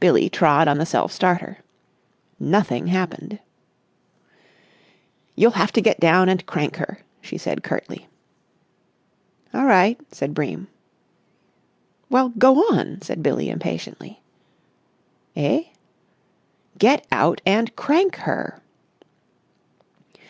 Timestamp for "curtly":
7.62-8.08